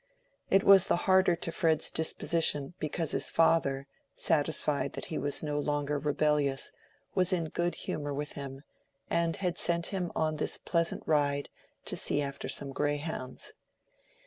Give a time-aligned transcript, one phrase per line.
[0.49, 3.85] It was the harder to Fred's disposition because his father,
[4.15, 6.71] satisfied that he was no longer rebellious,
[7.13, 8.63] was in good humor with him,
[9.11, 11.49] and had sent him on this pleasant ride
[11.85, 13.53] to see after some greyhounds.